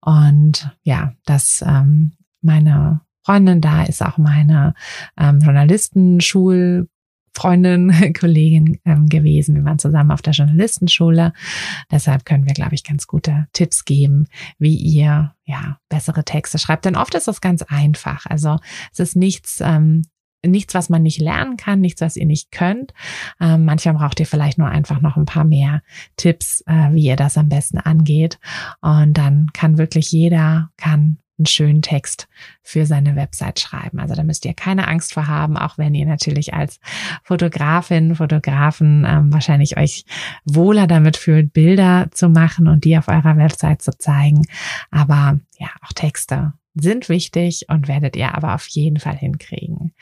[0.00, 4.74] Und ja, das ähm, meine Freundin da ist auch meine
[5.18, 6.88] ähm, Journalistenschul
[7.38, 9.54] Freundin, Kollegin ähm, gewesen.
[9.54, 11.32] Wir waren zusammen auf der Journalistenschule.
[11.90, 14.26] Deshalb können wir, glaube ich, ganz gute Tipps geben,
[14.58, 16.84] wie ihr ja bessere Texte schreibt.
[16.84, 18.26] Denn oft ist das ganz einfach.
[18.26, 18.58] Also
[18.92, 20.02] es ist nichts ähm,
[20.46, 22.92] nichts, was man nicht lernen kann, nichts, was ihr nicht könnt.
[23.40, 25.82] Ähm, manchmal braucht ihr vielleicht nur einfach noch ein paar mehr
[26.16, 28.38] Tipps, äh, wie ihr das am besten angeht.
[28.80, 32.28] Und dann kann wirklich jeder, kann einen schönen Text
[32.62, 34.00] für seine Website schreiben.
[34.00, 36.80] Also da müsst ihr keine Angst vor haben, auch wenn ihr natürlich als
[37.22, 40.04] Fotografin, Fotografen ähm, wahrscheinlich euch
[40.44, 44.46] wohler damit fühlt, Bilder zu machen und die auf eurer Website zu zeigen.
[44.90, 49.92] Aber ja, auch Texte sind wichtig und werdet ihr aber auf jeden Fall hinkriegen.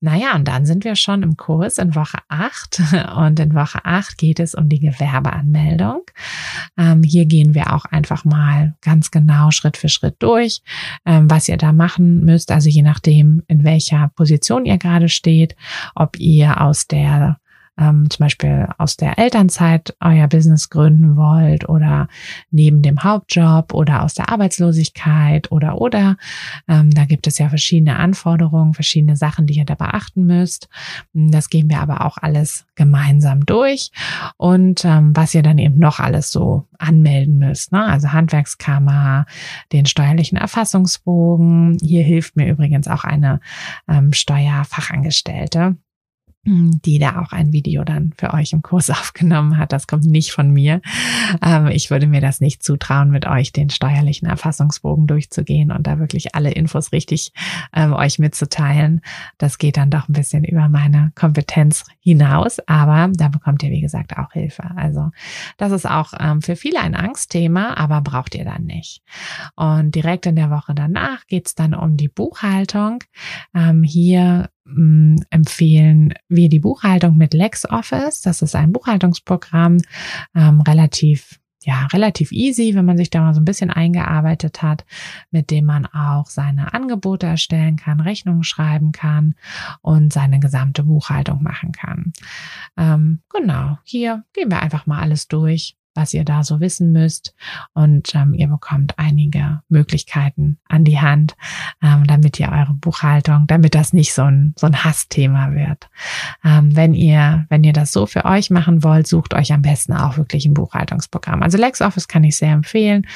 [0.00, 2.82] Naja, und dann sind wir schon im Kurs in Woche 8
[3.16, 6.02] und in Woche 8 geht es um die Gewerbeanmeldung.
[6.76, 10.62] Ähm, hier gehen wir auch einfach mal ganz genau Schritt für Schritt durch,
[11.06, 12.50] ähm, was ihr da machen müsst.
[12.50, 15.56] Also je nachdem, in welcher Position ihr gerade steht,
[15.94, 17.38] ob ihr aus der
[17.78, 22.08] ähm, zum Beispiel aus der Elternzeit euer Business gründen wollt oder
[22.50, 26.16] neben dem Hauptjob oder aus der Arbeitslosigkeit oder oder.
[26.68, 30.68] Ähm, da gibt es ja verschiedene Anforderungen, verschiedene Sachen, die ihr da beachten müsst.
[31.14, 33.90] Das gehen wir aber auch alles gemeinsam durch
[34.36, 37.72] und ähm, was ihr dann eben noch alles so anmelden müsst.
[37.72, 37.84] Ne?
[37.84, 39.26] Also Handwerkskammer,
[39.72, 41.78] den steuerlichen Erfassungsbogen.
[41.80, 43.40] Hier hilft mir übrigens auch eine
[43.88, 45.76] ähm, Steuerfachangestellte
[46.44, 49.72] die da auch ein Video dann für euch im Kurs aufgenommen hat.
[49.72, 50.80] Das kommt nicht von mir.
[51.40, 56.00] Ähm, ich würde mir das nicht zutrauen, mit euch den steuerlichen Erfassungsbogen durchzugehen und da
[56.00, 57.32] wirklich alle Infos richtig
[57.72, 59.02] ähm, euch mitzuteilen.
[59.38, 63.80] Das geht dann doch ein bisschen über meine Kompetenz hinaus, aber da bekommt ihr, wie
[63.80, 64.64] gesagt, auch Hilfe.
[64.76, 65.10] Also
[65.58, 69.02] das ist auch ähm, für viele ein Angstthema, aber braucht ihr dann nicht.
[69.54, 73.04] Und direkt in der Woche danach geht's dann um die Buchhaltung.
[73.84, 78.22] hier mh, empfehlen wir die Buchhaltung mit LexOffice.
[78.22, 79.78] Das ist ein Buchhaltungsprogramm,
[80.34, 84.84] ähm, relativ ja, relativ easy, wenn man sich da mal so ein bisschen eingearbeitet hat,
[85.30, 89.34] mit dem man auch seine Angebote erstellen kann, Rechnungen schreiben kann
[89.80, 92.12] und seine gesamte Buchhaltung machen kann.
[92.76, 97.34] Ähm, genau, hier gehen wir einfach mal alles durch was ihr da so wissen müsst.
[97.74, 101.36] Und ähm, ihr bekommt einige Möglichkeiten an die Hand,
[101.82, 105.88] ähm, damit ihr eure Buchhaltung, damit das nicht so ein, so ein Hassthema wird.
[106.44, 109.92] Ähm, wenn ihr, wenn ihr das so für euch machen wollt, sucht euch am besten
[109.92, 111.42] auch wirklich ein Buchhaltungsprogramm.
[111.42, 113.06] Also LexOffice kann ich sehr empfehlen.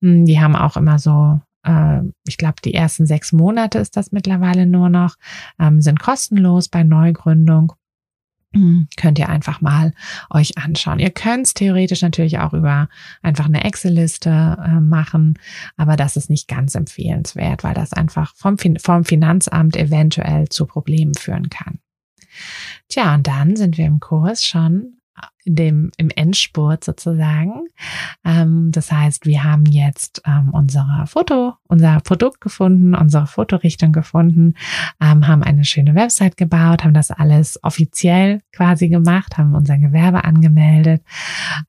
[0.00, 4.12] Hm, die haben auch immer so äh, ich glaube, die ersten sechs Monate ist das
[4.12, 5.16] mittlerweile nur noch,
[5.58, 7.72] ähm, sind kostenlos bei Neugründung.
[8.52, 9.92] Hm, könnt ihr einfach mal
[10.28, 10.98] euch anschauen.
[10.98, 12.88] Ihr könnt es theoretisch natürlich auch über
[13.22, 15.38] einfach eine Excel-Liste äh, machen,
[15.76, 20.66] aber das ist nicht ganz empfehlenswert, weil das einfach vom, fin vom Finanzamt eventuell zu
[20.66, 21.78] Problemen führen kann.
[22.88, 24.99] Tja, und dann sind wir im Kurs schon
[25.46, 27.66] dem, im Endspurt sozusagen.
[28.24, 34.54] Ähm, das heißt, wir haben jetzt ähm, unsere Foto, unser Produkt gefunden, unsere Fotorichtung gefunden,
[35.00, 40.24] ähm, haben eine schöne Website gebaut, haben das alles offiziell quasi gemacht, haben unser Gewerbe
[40.24, 41.02] angemeldet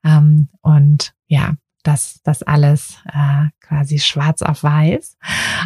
[0.04, 5.16] ähm, und ja, das, das alles äh, quasi schwarz auf weiß.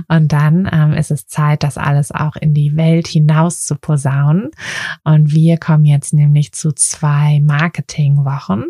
[0.08, 4.50] Und dann ähm, ist es Zeit, das alles auch in die Welt hinaus zu posaunen.
[5.04, 8.66] Und wir kommen jetzt nämlich zu zwei Marketingwochen.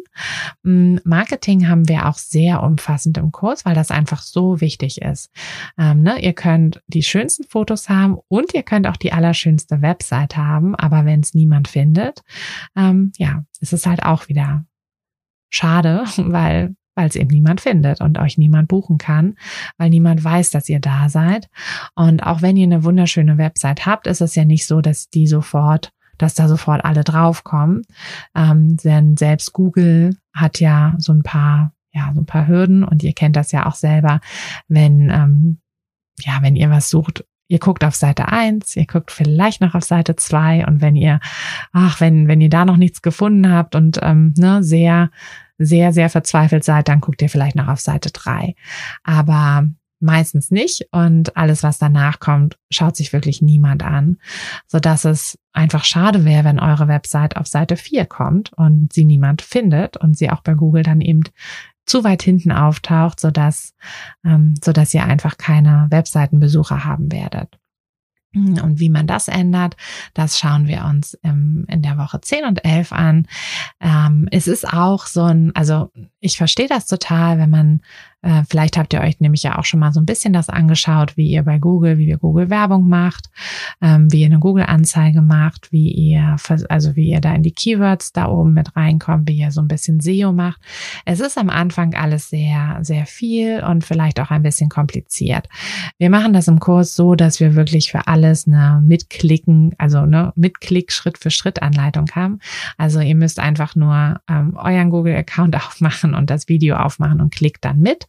[0.63, 5.31] Mm, Marketing haben wir auch sehr umfassend im Kurs, weil das einfach so wichtig ist.
[5.79, 6.21] Ähm, ne?
[6.21, 11.05] Ihr könnt die schönsten Fotos haben und ihr könnt auch die allerschönste Website haben, aber
[11.05, 12.23] wenn es niemand findet,
[12.75, 14.65] ähm, ja, ist es halt auch wieder
[15.51, 19.37] schade, weil weil es eben niemand findet und euch niemand buchen kann,
[19.79, 21.49] weil niemand weiß, dass ihr da seid.
[21.95, 25.29] Und auch wenn ihr eine wunderschöne Website habt, ist es ja nicht so, dass die
[25.29, 27.83] sofort dass da sofort alle draufkommen.
[28.35, 33.03] Ähm, denn selbst Google hat ja so ein paar, ja, so ein paar Hürden und
[33.03, 34.21] ihr kennt das ja auch selber,
[34.67, 35.59] wenn, ähm,
[36.21, 39.85] ja, wenn ihr was sucht, ihr guckt auf Seite eins, ihr guckt vielleicht noch auf
[39.85, 41.21] Seite zwei und wenn ihr,
[41.73, 45.11] ach, wenn, wenn ihr da noch nichts gefunden habt und ähm, ne, sehr
[45.59, 48.55] sehr, sehr verzweifelt seid, dann guckt ihr vielleicht noch auf Seite drei.
[49.03, 49.67] Aber
[50.01, 54.19] meistens nicht und alles, was danach kommt, schaut sich wirklich niemand an,
[54.67, 59.05] so dass es einfach schade wäre, wenn eure Website auf Seite vier kommt und sie
[59.05, 61.23] niemand findet und sie auch bei Google dann eben
[61.87, 63.75] zu weit hinten auftaucht, so dass
[64.25, 67.59] ähm, so dass ihr einfach keine Webseitenbesucher haben werdet.
[68.37, 69.77] Und wie man das ändert,
[70.15, 73.27] das schauen wir uns im, in der Woche 10 und 11 an.
[73.81, 77.81] Ähm, es ist auch so ein, also ich verstehe das total, wenn man
[78.27, 81.17] äh, vielleicht habt ihr euch nämlich ja auch schon mal so ein bisschen das angeschaut,
[81.17, 83.31] wie ihr bei Google, wie ihr Google Werbung macht,
[83.81, 86.35] ähm, wie ihr eine Google Anzeige macht, wie ihr,
[86.69, 89.69] also wie ihr da in die Keywords da oben mit reinkommt, wie ihr so ein
[89.69, 90.61] bisschen SEO macht.
[91.05, 95.49] Es ist am Anfang alles sehr, sehr viel und vielleicht auch ein bisschen kompliziert.
[95.99, 100.33] Wir machen das im Kurs so, dass wir wirklich für alles eine Mitklicken, also eine
[100.35, 102.41] Mitklick Schritt für Schritt Anleitung haben.
[102.77, 107.33] Also ihr müsst einfach nur ähm, euren Google Account aufmachen und das Video aufmachen und
[107.33, 108.09] klickt dann mit.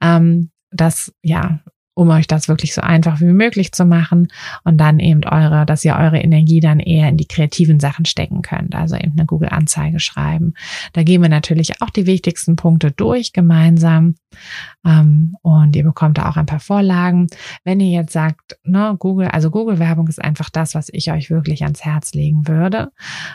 [0.00, 1.60] Ähm, das, ja,
[1.98, 4.28] um euch das wirklich so einfach wie möglich zu machen
[4.62, 8.40] und dann eben eure, dass ihr eure Energie dann eher in die kreativen Sachen stecken
[8.42, 8.76] könnt.
[8.76, 10.54] Also eben eine Google-Anzeige schreiben.
[10.92, 14.14] Da gehen wir natürlich auch die wichtigsten Punkte durch gemeinsam.
[14.84, 17.26] Ähm, und ihr bekommt da auch ein paar Vorlagen.
[17.64, 21.64] Wenn ihr jetzt sagt, ne, Google, also Google-Werbung ist einfach das, was ich euch wirklich
[21.64, 22.92] ans Herz legen würde.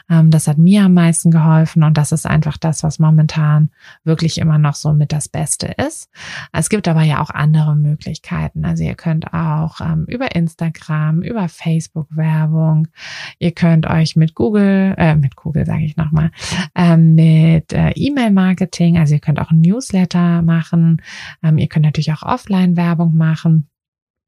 [0.10, 3.72] Ähm, das hat mir am meisten geholfen und das ist einfach das, was momentan
[4.06, 6.10] wirklich immer noch so mit das Beste ist.
[6.54, 8.53] Es gibt aber ja auch andere Möglichkeiten.
[8.62, 12.88] Also ihr könnt auch ähm, über Instagram, über Facebook Werbung,
[13.40, 16.32] ihr könnt euch mit Google, äh, mit Google sage ich nochmal,
[16.76, 21.02] äh, mit äh, E-Mail-Marketing, also ihr könnt auch ein Newsletter machen,
[21.42, 23.70] ähm, ihr könnt natürlich auch Offline-Werbung machen.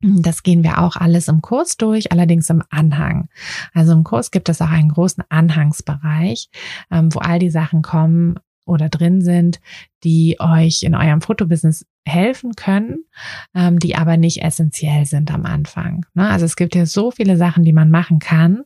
[0.02, 3.30] Das gehen wir auch alles im Kurs durch, allerdings im Anhang.
[3.74, 6.50] Also im Kurs gibt es auch einen großen Anhangsbereich,
[6.92, 8.36] ähm, wo all die Sachen kommen
[8.66, 9.60] oder drin sind,
[10.04, 13.06] die euch in eurem Fotobusiness helfen können,
[13.54, 16.06] ähm, die aber nicht essentiell sind am Anfang.
[16.14, 16.30] Ne?
[16.30, 18.64] Also es gibt ja so viele Sachen, die man machen kann,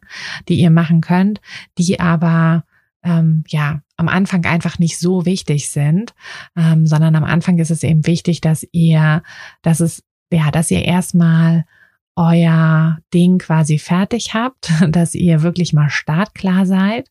[0.48, 1.40] die ihr machen könnt,
[1.78, 2.66] die aber
[3.02, 6.14] ähm, ja am Anfang einfach nicht so wichtig sind,
[6.58, 9.24] ähm, sondern am Anfang ist es eben wichtig, dass ihr,
[9.62, 11.66] dass es ja, dass ihr erstmal
[12.20, 17.10] euer Ding quasi fertig habt, dass ihr wirklich mal startklar seid,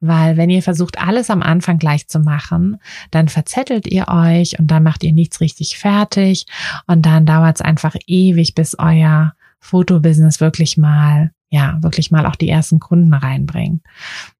[0.00, 2.76] weil wenn ihr versucht, alles am Anfang gleich zu machen,
[3.10, 6.44] dann verzettelt ihr euch und dann macht ihr nichts richtig fertig
[6.86, 12.36] und dann dauert es einfach ewig, bis euer Fotobusiness wirklich mal ja, wirklich mal auch
[12.36, 13.82] die ersten Kunden reinbringt.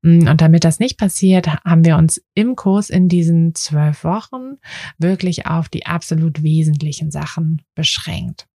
[0.02, 4.58] Mm, und damit das nicht passiert, haben wir uns im Kurs in diesen zwölf Wochen
[4.96, 8.46] wirklich auf die absolut wesentlichen Sachen beschränkt.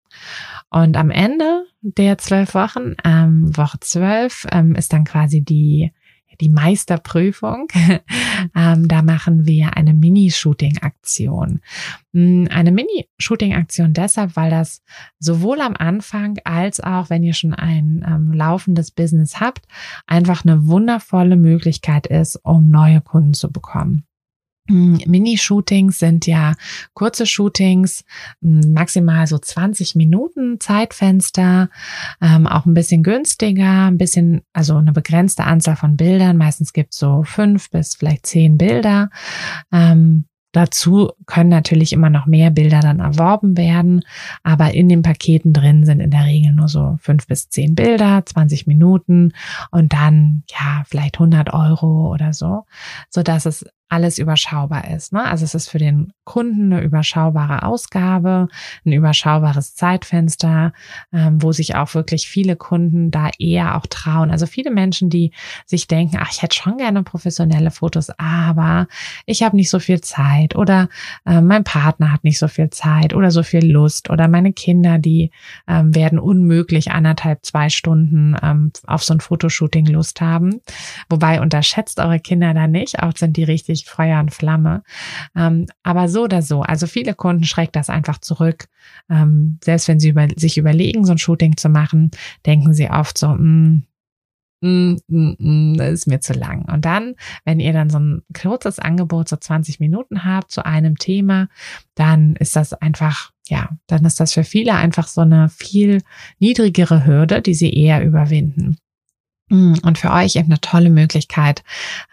[0.69, 5.91] Und am Ende der zwölf Wochen, ähm, Woche zwölf, ähm, ist dann quasi die
[6.41, 7.67] die Meisterprüfung.
[8.56, 11.62] ähm, da machen wir eine Mini-Shooting-Aktion.
[12.12, 14.82] Mm, eine Mini-Shooting-Aktion deshalb, weil das
[15.19, 19.65] sowohl am Anfang als auch, wenn ihr schon ein ähm, laufendes Business habt,
[20.08, 24.06] einfach eine wundervolle Möglichkeit ist, um neue Kunden zu bekommen.
[24.67, 26.54] Hm, Mini-Shootings sind ja
[26.93, 28.04] kurze Shootings,
[28.41, 31.69] hm, maximal so 20 Minuten Zeitfenster,
[32.21, 36.38] ähm, auch ein bisschen günstiger, ein bisschen, also eine begrenzte Anzahl von Bildern.
[36.38, 39.10] Meistens gibt es so fünf bis vielleicht zehn Bilder.
[39.71, 40.25] Ähm,
[40.56, 44.06] Dazu können natürlich immer noch mehr Bilder dann erworben werden,
[44.41, 48.25] aber in den Paketen drin sind in der Regel nur so fünf bis zehn Bilder,
[48.25, 49.34] 20 Minuten
[49.71, 52.63] und dann ja vielleicht 100 Euro oder so,
[53.10, 55.13] so dass es alles überschaubar ist.
[55.13, 55.24] Ne?
[55.24, 58.48] Also es ist für den Kunden eine überschaubare Ausgabe,
[58.84, 60.74] ein überschaubares Zeitfenster,
[61.13, 64.32] ähm, wo sich auch wirklich viele Kunden da eher auch trauen.
[64.32, 65.32] Also viele Menschen, die
[65.65, 68.88] sich denken, ach, ich hätte schon gerne professionelle Fotos, aber
[69.28, 70.89] ich habe nicht so viel Zeit oder
[71.26, 74.98] äh, mein Partner hat nicht so viel Zeit oder so viel Lust oder meine Kinder,
[74.98, 75.30] die
[75.67, 80.62] ähm, werden unmöglich anderthalb, zwei Stunden ähm, auf so ein Fotoshooting Lust haben.
[81.08, 84.84] Wobei unterschätzt eure Kinder da nicht, auch sind die richtig Feuer und Flamme.
[85.36, 88.68] Ähm, aber so oder so, also viele Kunden schreckt das einfach zurück.
[89.10, 92.12] Ähm, selbst wenn sie über, sich überlegen, so ein Shooting zu machen,
[92.46, 93.82] denken sie oft so, mh,
[94.62, 96.66] mm, mm, mm, das ist mir zu lang.
[96.72, 100.98] Und dann, wenn ihr dann so ein kurzes Angebot, so 20 Minuten habt zu einem
[100.98, 101.50] Thema,
[101.96, 106.02] dann ist das einfach, ja, dann ist das für viele einfach so eine viel
[106.40, 108.78] niedrigere Hürde, die sie eher überwinden.
[109.50, 111.64] Mm, und für euch eben eine tolle Möglichkeit,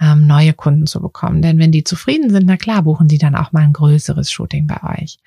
[0.01, 1.41] ähm, neue Kunden zu bekommen.
[1.41, 4.67] Denn wenn die zufrieden sind, na klar, buchen die dann auch mal ein größeres Shooting
[4.67, 5.19] bei euch.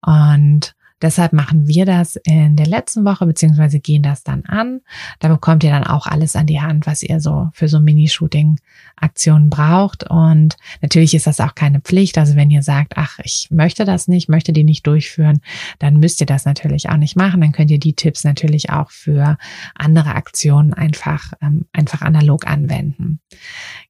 [0.00, 4.80] Und Deshalb machen wir das in der letzten Woche, beziehungsweise gehen das dann an.
[5.18, 9.50] Da bekommt ihr dann auch alles an die Hand, was ihr so für so Mini-Shooting-Aktionen
[9.50, 10.08] braucht.
[10.08, 12.16] Und natürlich ist das auch keine Pflicht.
[12.16, 15.40] Also wenn ihr sagt, ach, ich möchte das nicht, möchte die nicht durchführen,
[15.78, 17.40] dann müsst ihr das natürlich auch nicht machen.
[17.40, 19.36] Dann könnt ihr die Tipps natürlich auch für
[19.74, 23.20] andere Aktionen einfach, ähm, einfach analog anwenden.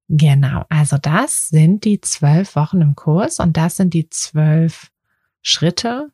[0.09, 4.90] Genau, also das sind die zwölf Wochen im Kurs und das sind die zwölf
[5.43, 6.11] Schritte,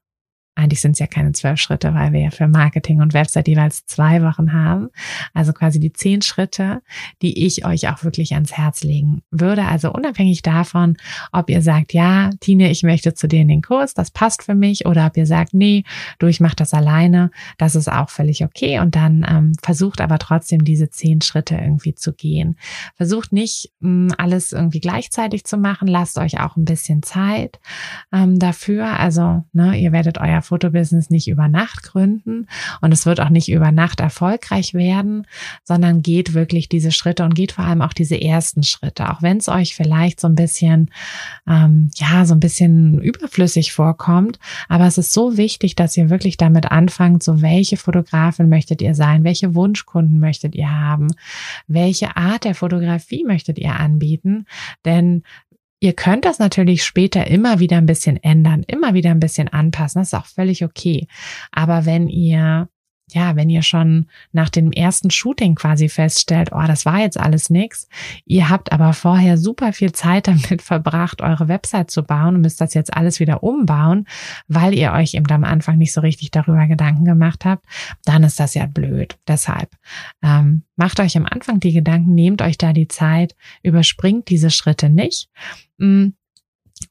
[0.54, 3.86] eigentlich sind es ja keine zwölf Schritte, weil wir ja für Marketing und Website jeweils
[3.86, 4.90] zwei Wochen haben.
[5.32, 6.82] Also quasi die zehn Schritte,
[7.22, 9.64] die ich euch auch wirklich ans Herz legen würde.
[9.64, 10.96] Also unabhängig davon,
[11.32, 14.54] ob ihr sagt, ja, Tine, ich möchte zu dir in den Kurs, das passt für
[14.54, 15.84] mich, oder ob ihr sagt, nee,
[16.18, 18.80] du, ich mache das alleine, das ist auch völlig okay.
[18.80, 22.56] Und dann ähm, versucht aber trotzdem diese zehn Schritte irgendwie zu gehen.
[22.96, 27.60] Versucht nicht mh, alles irgendwie gleichzeitig zu machen, lasst euch auch ein bisschen Zeit
[28.12, 28.98] ähm, dafür.
[28.98, 32.46] Also, ne, ihr werdet euer euer Fotobusiness nicht über Nacht gründen
[32.80, 35.26] und es wird auch nicht über Nacht erfolgreich werden,
[35.64, 39.38] sondern geht wirklich diese Schritte und geht vor allem auch diese ersten Schritte, auch wenn
[39.38, 40.90] es euch vielleicht so ein bisschen,
[41.46, 44.38] ähm, ja, so ein bisschen überflüssig vorkommt.
[44.68, 48.94] Aber es ist so wichtig, dass ihr wirklich damit anfangt, so welche Fotografin möchtet ihr
[48.94, 51.08] sein, welche Wunschkunden möchtet ihr haben,
[51.66, 54.46] welche Art der Fotografie möchtet ihr anbieten,
[54.84, 55.22] denn
[55.80, 60.00] Ihr könnt das natürlich später immer wieder ein bisschen ändern, immer wieder ein bisschen anpassen.
[60.00, 61.08] Das ist auch völlig okay.
[61.52, 62.68] Aber wenn ihr
[63.14, 67.50] ja, wenn ihr schon nach dem ersten Shooting quasi feststellt, oh, das war jetzt alles
[67.50, 67.88] nix,
[68.24, 72.60] ihr habt aber vorher super viel Zeit damit verbracht, eure Website zu bauen und müsst
[72.60, 74.06] das jetzt alles wieder umbauen,
[74.48, 77.64] weil ihr euch eben am Anfang nicht so richtig darüber Gedanken gemacht habt,
[78.04, 79.18] dann ist das ja blöd.
[79.28, 79.70] Deshalb
[80.22, 84.88] ähm, macht euch am Anfang die Gedanken, nehmt euch da die Zeit, überspringt diese Schritte
[84.88, 85.28] nicht.
[85.78, 86.08] Mm,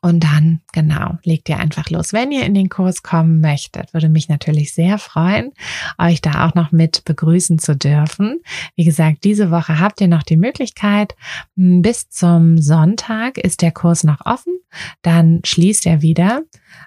[0.01, 2.13] und dann, genau, legt ihr einfach los.
[2.13, 5.51] Wenn ihr in den Kurs kommen möchtet, würde mich natürlich sehr freuen,
[5.97, 8.39] euch da auch noch mit begrüßen zu dürfen.
[8.75, 11.15] Wie gesagt, diese Woche habt ihr noch die Möglichkeit.
[11.55, 14.53] Bis zum Sonntag ist der Kurs noch offen.
[15.01, 16.43] Dann schließt er wieder.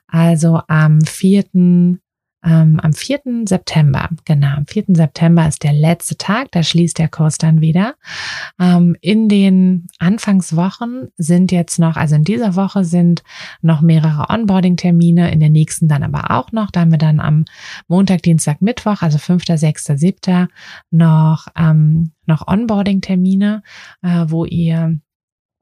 [0.07, 1.45] Also am 4
[2.45, 3.20] ähm, am 4.
[3.47, 4.84] September, genau, am 4.
[4.88, 7.95] September ist der letzte Tag, da schließt der Kurs dann wieder.
[8.61, 13.22] Ähm, in den Anfangswochen sind jetzt noch, also in dieser Woche sind
[13.61, 16.70] noch mehrere Onboarding-Termine, in der nächsten dann aber auch noch.
[16.70, 17.45] Da haben wir dann am
[17.86, 20.49] Montag, Dienstag, Mittwoch, also 5., 6., 7.
[20.90, 23.62] noch, ähm, noch Onboarding-Termine,
[24.03, 24.99] äh, wo ihr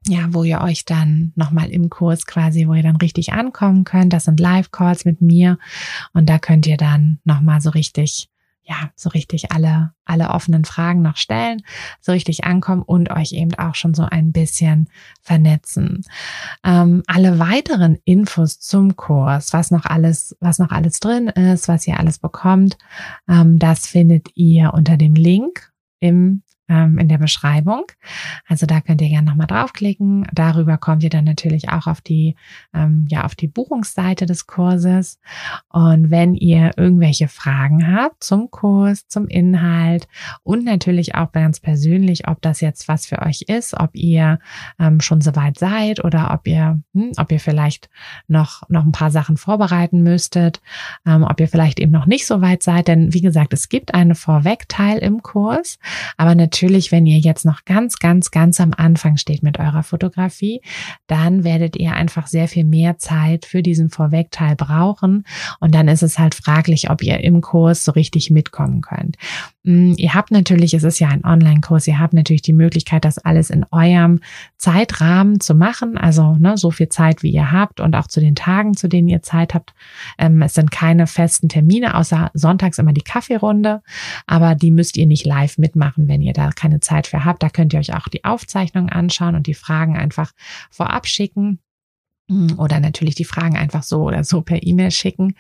[0.07, 4.13] ja, wo ihr euch dann nochmal im Kurs quasi, wo ihr dann richtig ankommen könnt.
[4.13, 5.59] Das sind Live-Calls mit mir
[6.13, 8.31] und da könnt ihr dann nochmal so richtig,
[8.63, 11.63] ja, so richtig alle, alle offenen Fragen noch stellen,
[12.01, 14.89] so richtig ankommen und euch eben auch schon so ein bisschen
[15.21, 16.03] vernetzen.
[16.65, 21.87] Ähm, alle weiteren Infos zum Kurs, was noch alles, was noch alles drin ist, was
[21.87, 22.79] ihr alles bekommt,
[23.29, 27.83] ähm, das findet ihr unter dem Link im ähm, in der Beschreibung.
[28.47, 30.27] Also da könnt ihr gerne nochmal draufklicken.
[30.33, 32.37] Darüber kommt ihr dann natürlich auch auf die,
[32.73, 35.19] ähm, ja, auf die Buchungsseite des Kurses.
[35.69, 40.07] Und wenn ihr irgendwelche Fragen habt zum Kurs, zum Inhalt
[40.45, 44.39] und natürlich auch ganz persönlich, ob das jetzt was für euch ist, ob ihr
[44.79, 47.91] ähm, schon soweit seid oder ob ihr, hm, ob ihr vielleicht
[48.29, 50.61] noch, noch ein paar Sachen vorbereiten müsstet,
[51.05, 52.87] ähm, ob ihr vielleicht eben noch nicht so weit seid.
[52.87, 55.81] Denn wie gesagt, es gibt eine Vorwegteil im Kurs,
[56.17, 59.83] aber natürlich natürlich, wenn ihr jetzt noch ganz, ganz, ganz am Anfang steht mit eurer
[59.83, 60.61] Fotografie,
[61.07, 65.25] dann werdet ihr einfach sehr viel mehr Zeit für diesen Vorwegteil brauchen.
[65.59, 69.17] Und dann ist es halt fraglich, ob ihr im Kurs so richtig mitkommen könnt.
[69.63, 73.17] Mm, ihr habt natürlich, es ist ja ein Online-Kurs, ihr habt natürlich die Möglichkeit, das
[73.17, 74.21] alles in eurem
[74.59, 75.97] Zeitrahmen zu machen.
[75.97, 79.09] Also ne, so viel Zeit, wie ihr habt und auch zu den Tagen, zu denen
[79.09, 79.73] ihr Zeit habt.
[80.19, 83.81] Ähm, es sind keine festen Termine, außer sonntags immer die Kaffeerunde.
[84.27, 87.49] Aber die müsst ihr nicht live mitmachen, wenn ihr da keine Zeit für habt, da
[87.49, 90.33] könnt ihr euch auch die Aufzeichnung anschauen und die Fragen einfach
[90.71, 91.61] vorab schicken.
[92.31, 95.35] Hm, oder natürlich die Fragen einfach so oder so per E-Mail schicken.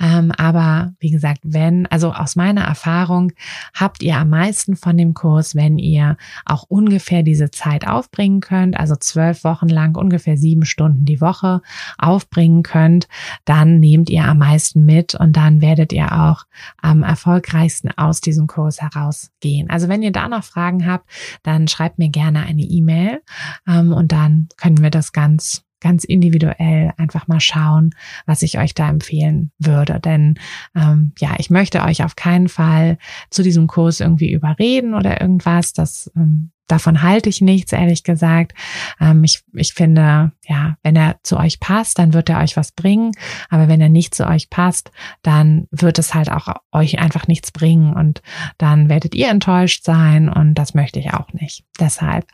[0.00, 3.32] Ähm, aber wie gesagt, wenn, also aus meiner Erfahrung
[3.74, 6.16] habt ihr am meisten von dem Kurs, wenn ihr
[6.46, 11.60] auch ungefähr diese Zeit aufbringen könnt, also zwölf Wochen lang ungefähr sieben Stunden die Woche
[11.98, 13.06] aufbringen könnt,
[13.44, 16.46] dann nehmt ihr am meisten mit und dann werdet ihr auch
[16.80, 19.68] am erfolgreichsten aus diesem Kurs herausgehen.
[19.68, 21.06] Also wenn ihr da noch Fragen habt,
[21.42, 23.20] dann schreibt mir gerne eine E-Mail
[23.68, 27.90] ähm, und dann können wir das ganz ganz individuell einfach mal schauen,
[28.26, 30.00] was ich euch da empfehlen würde.
[30.00, 30.38] Denn
[30.74, 32.98] ähm, ja, ich möchte euch auf keinen Fall
[33.30, 35.72] zu diesem Kurs irgendwie überreden oder irgendwas.
[35.72, 38.52] Das ähm, davon halte ich nichts, ehrlich gesagt.
[39.00, 42.72] Ähm, ich, ich finde, ja, wenn er zu euch passt, dann wird er euch was
[42.72, 43.12] bringen.
[43.48, 44.90] Aber wenn er nicht zu euch passt,
[45.22, 47.92] dann wird es halt auch euch einfach nichts bringen.
[47.92, 48.22] Und
[48.58, 50.28] dann werdet ihr enttäuscht sein.
[50.28, 51.64] Und das möchte ich auch nicht.
[51.78, 52.26] Deshalb,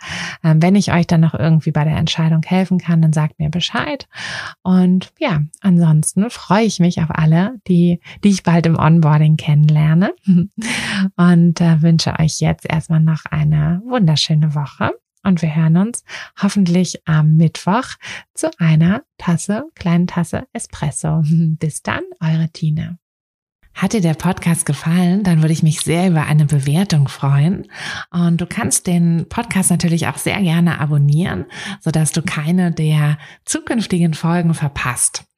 [0.45, 3.51] ähm, wenn ich euch dann noch irgendwie bei der Entscheidung helfen kann, dann sagt mir
[3.51, 4.09] Bescheid.
[4.63, 10.15] Und ja, ansonsten freue ich mich auf alle, die, die ich bald im Onboarding kennenlerne.
[11.17, 16.05] Und äh, wünsche euch jetzt erstmal noch eine wunderschöne wunderschöne Woche und wir hören uns
[16.41, 17.87] hoffentlich am Mittwoch
[18.35, 21.23] zu einer Tasse, kleinen Tasse Espresso.
[21.59, 22.97] Bis dann, eure Tina.
[23.75, 27.67] Hat dir der Podcast gefallen, dann würde ich mich sehr über eine Bewertung freuen.
[28.11, 31.45] Und du kannst den Podcast natürlich auch sehr gerne abonnieren,
[31.81, 35.26] sodass du keine der zukünftigen Folgen verpasst.